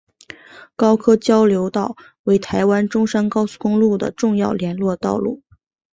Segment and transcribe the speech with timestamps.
[0.75, 5.43] 高科交流道为台湾中山高速公路的重要联络道路。